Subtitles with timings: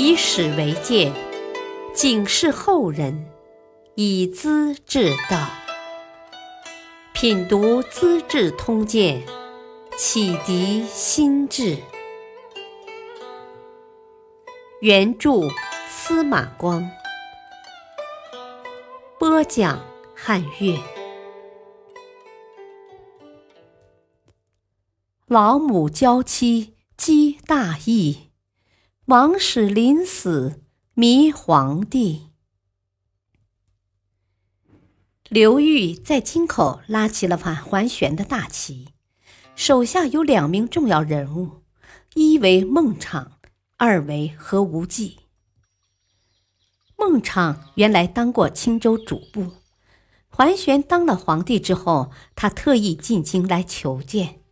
[0.00, 1.12] 以史为鉴，
[1.92, 3.28] 警示后人，
[3.96, 5.48] 以资治道。
[7.12, 9.20] 品读《资治通鉴》，
[9.96, 11.76] 启迪心智。
[14.82, 15.48] 原著
[15.88, 16.88] 司马光，
[19.18, 19.84] 播讲
[20.14, 20.78] 汉乐。
[25.26, 28.27] 老母娇妻积大义，
[29.08, 30.60] 王使临死
[30.92, 32.26] 迷皇帝。
[35.30, 38.88] 刘裕在京口拉起了反桓玄的大旗，
[39.56, 41.62] 手下有两名重要人物，
[42.16, 43.32] 一为孟昶。
[43.78, 45.20] 二为何无忌。
[46.98, 49.52] 孟昶原来当过青州主簿，
[50.28, 54.42] 桓玄当了皇帝之后，他特意进京来求见。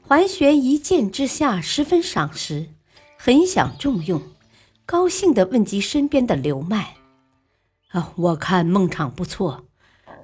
[0.00, 2.71] 桓玄一见之下十分赏识，
[3.24, 4.20] 很想重用，
[4.84, 6.96] 高兴地问及身边的刘迈
[7.92, 9.62] ：“啊，我看孟昶不错，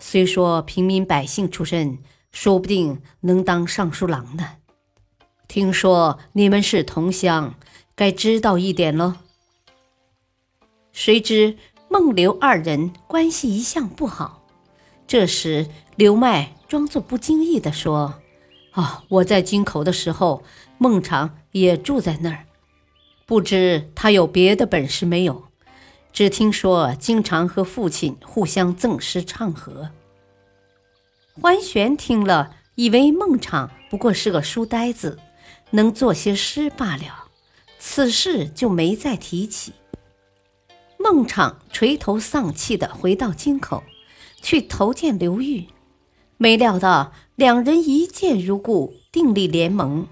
[0.00, 1.98] 虽说平民百姓出身，
[2.32, 4.56] 说不定能当尚书郎呢。
[5.46, 7.54] 听说你们是同乡。”
[7.94, 9.14] 该知道一点喽。
[10.90, 11.56] 谁知
[11.88, 14.44] 孟刘二人关系一向不好。
[15.06, 18.20] 这时刘迈装作不经意地说
[18.74, 20.42] ：“啊，我在京口的时候，
[20.78, 22.44] 孟昶也住在那儿。
[23.28, 25.44] 不知他有别的本事没有？
[26.14, 29.90] 只听说经常和父亲互相赠诗唱和。”
[31.38, 35.18] 桓玄听了，以为孟昶不过是个书呆子，
[35.72, 37.26] 能作些诗罢了。
[37.78, 39.74] 此事就没再提起。
[40.98, 43.84] 孟昶垂头丧气地回到京口，
[44.40, 45.66] 去投见刘裕。
[46.38, 50.08] 没料到两人一见如故，订立联盟，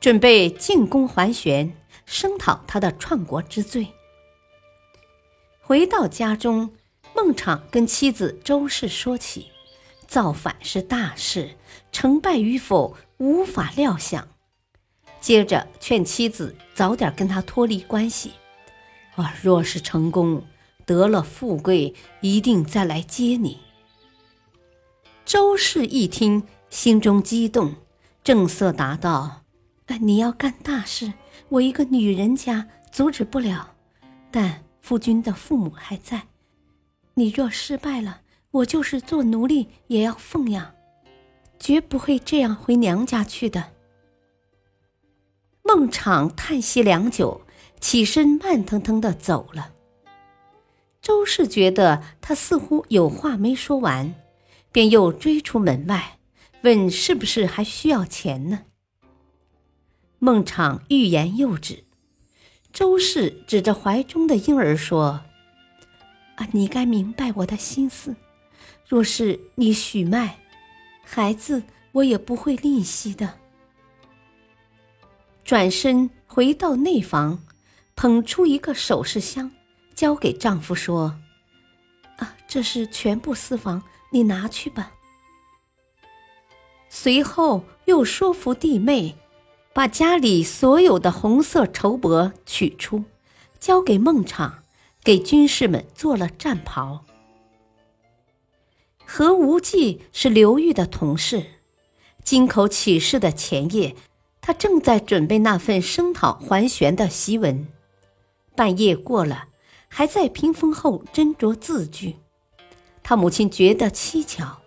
[0.00, 1.72] 准备进攻桓玄，
[2.06, 3.88] 声讨他的篡国之罪。
[5.60, 6.74] 回到家中，
[7.14, 9.50] 孟昶跟妻子周氏说起，
[10.06, 11.56] 造反是大事，
[11.90, 14.28] 成败与否无法料想。
[15.20, 18.32] 接着劝妻子早点跟他脱离关系，
[19.14, 20.44] 啊，若是成功
[20.84, 23.60] 得了富贵，一定再来接你。
[25.24, 27.76] 周氏一听，心中激动，
[28.22, 29.44] 正色答道
[30.00, 31.14] ：“你要干大事，
[31.54, 33.74] 我一个女人家阻止不了。
[34.30, 36.26] 但夫君的父母还在，
[37.14, 40.74] 你若失败了，我就是做奴隶也要奉养，
[41.60, 43.72] 绝不会这样回娘家去的。”
[45.62, 47.42] 孟昶叹息良久，
[47.80, 49.72] 起身慢腾腾的走了。
[51.00, 54.12] 周氏觉得他似乎有话没说完，
[54.72, 56.18] 便又追出门外，
[56.62, 58.64] 问是不是还需要钱呢？
[60.24, 61.84] 孟昶欲言又止，
[62.72, 65.20] 周氏指着怀中的婴儿说
[66.36, 68.16] ：“啊，你该明白我的心思。
[68.88, 70.38] 若是你许卖
[71.04, 71.62] 孩子，
[71.92, 73.34] 我也不会吝惜的。”
[75.44, 77.44] 转身回到内房，
[77.94, 79.50] 捧出一个首饰箱，
[79.94, 81.20] 交给丈夫说
[82.16, 84.90] ：“啊，这是全部私房，你拿去吧。”
[86.88, 89.14] 随后又说服弟妹，
[89.74, 93.02] 把家里所有的红色绸帛取出，
[93.58, 94.62] 交给孟昶，
[95.02, 97.04] 给军士们做了战袍。
[99.04, 101.44] 何无忌是刘裕的同事，
[102.22, 103.96] 京口起事的前夜。
[104.40, 107.66] 他正在准备那份声讨桓玄的檄文，
[108.54, 109.48] 半夜过了，
[109.88, 112.16] 还在屏风后斟酌字句。
[113.02, 114.58] 他母亲觉得蹊跷，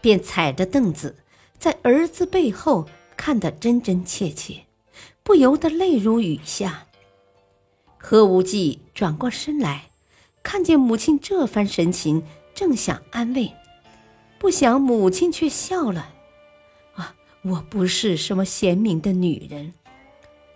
[0.00, 1.16] 便踩着凳子
[1.58, 4.64] 在儿子背后看得真真切切，
[5.24, 6.86] 不由得泪如雨下。
[7.98, 9.90] 何无忌转过身来，
[10.42, 12.22] 看见母亲这番神情，
[12.54, 13.52] 正想安慰，
[14.38, 16.14] 不想母亲却笑了。
[16.94, 19.74] 啊我不是什么贤明的女人，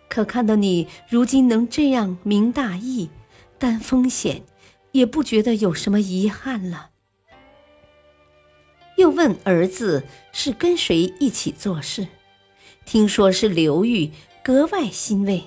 [0.08, 3.10] 可看到你如今能这样明大义、
[3.58, 4.44] 担风险，
[4.92, 6.90] 也不觉得有什么遗憾了。
[8.96, 12.06] 又问儿子是跟谁一起做事，
[12.84, 14.10] 听说是刘裕，
[14.42, 15.44] 格外欣慰。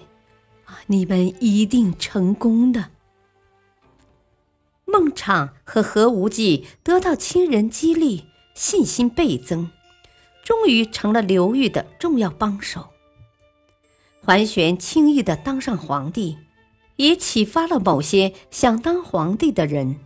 [0.66, 2.90] 啊，你们一定成功的。
[4.86, 9.70] 孟昶和何无忌得到亲人激励，信心倍增。
[10.44, 12.90] 终于成了刘裕的重要帮手。
[14.22, 16.38] 桓玄轻易的当上皇帝，
[16.98, 20.00] 也启发了某些想当皇帝的人。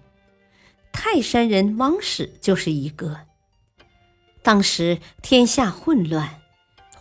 [0.91, 3.21] 泰山人王始就是一个。
[4.41, 6.41] 当时天下混乱，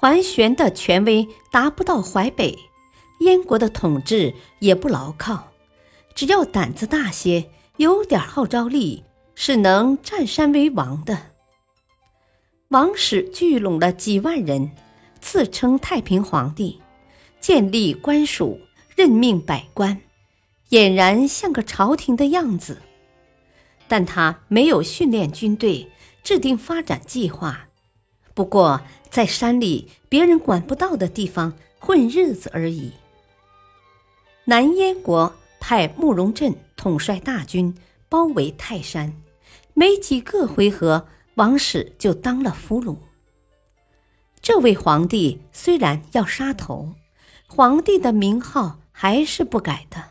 [0.01, 2.57] 桓玄的权威达不到淮北，
[3.19, 5.49] 燕国的统治也不牢靠，
[6.15, 9.03] 只要胆子大些，有点号召力，
[9.35, 11.33] 是能占山为王的。
[12.69, 14.71] 王室聚拢了几万人，
[15.21, 16.81] 自称太平皇帝，
[17.41, 18.61] 建立官署，
[18.95, 20.01] 任命百官，
[20.71, 22.83] 俨然像个朝廷的样子。
[23.89, 25.91] 但他没有训练军队，
[26.23, 27.67] 制定发展计划，
[28.33, 28.81] 不过
[29.19, 32.93] 在山里别人管不到的地方混日子而已。
[34.45, 37.77] 南燕国派慕容振统帅大军
[38.09, 39.21] 包围泰山，
[39.75, 41.09] 没几个回合。
[41.35, 42.99] 王室就当了俘虏。
[44.41, 46.95] 这位皇帝虽然要杀头，
[47.49, 50.11] 皇帝的名号还是不改的。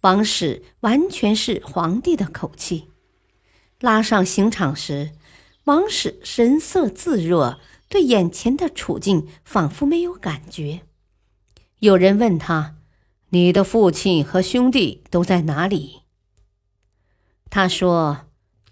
[0.00, 2.88] 王室完全是皇帝的口气。
[3.78, 5.12] 拉上刑场时，
[5.66, 10.82] 王室神色自若，对眼前的处境仿佛没有感觉。
[11.80, 12.76] 有人问他
[13.30, 16.02] ：“你的父亲和兄弟都在哪里？”
[17.50, 18.24] 他说。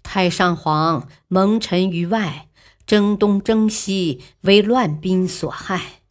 [0.09, 2.47] 太上皇蒙尘于外，
[2.85, 6.01] 征东征西，为乱兵所害。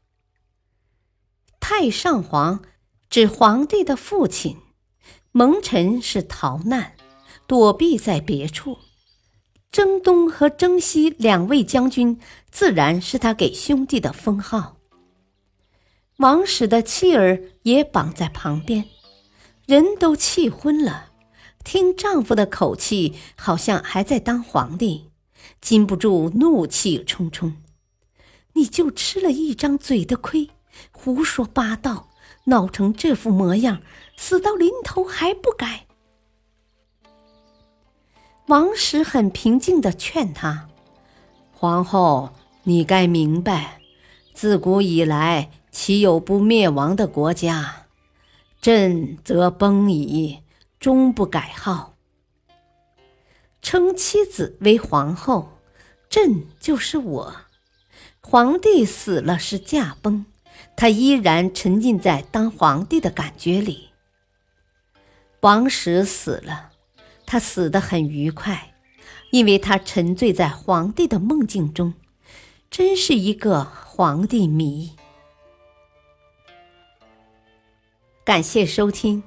[1.59, 2.63] 太上皇
[3.09, 4.59] 指皇帝的父亲，
[5.33, 6.95] 蒙尘是逃难，
[7.47, 8.77] 躲避在别处。
[9.71, 12.19] 征东和征西两位将军，
[12.51, 14.77] 自然是他给兄弟的封号。
[16.17, 18.87] 王室的妻儿也绑在旁边，
[19.67, 21.11] 人都气昏了。
[21.63, 25.11] 听丈夫的口气，好像还在当皇帝，
[25.61, 27.57] 禁不住怒气冲冲。
[28.55, 30.49] 你就吃了一张嘴的亏，
[30.93, 32.09] 胡说八道，
[32.45, 33.83] 闹成这副模样，
[34.17, 35.86] 死到临头还不改。
[38.47, 40.69] 王石很平静地劝他
[41.53, 42.31] ：“皇后，
[42.63, 43.81] 你该明白，
[44.35, 47.87] 自古以来，岂有不灭亡的国家？
[48.61, 50.43] 朕则崩矣。”
[50.79, 51.97] 终不改号，
[53.63, 55.59] 称妻子为皇后，
[56.09, 57.37] 朕就是我。
[58.21, 60.27] 皇帝死了是驾崩，
[60.77, 63.89] 他依然沉浸在当皇帝的感觉里。
[65.41, 66.71] 王石死了，
[67.27, 68.75] 他死得很愉快，
[69.33, 71.93] 因为他沉醉在皇帝的梦境中，
[72.71, 74.93] 真是一个皇帝迷。
[78.25, 79.23] 感谢收听。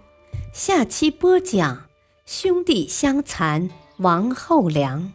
[0.54, 1.90] 下期播讲：
[2.26, 5.14] 兄弟相残王后娘，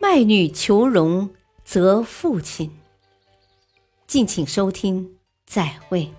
[0.00, 1.30] 卖女求荣
[1.64, 2.72] 则父亲。
[4.06, 5.16] 敬请收听，
[5.46, 6.12] 再会。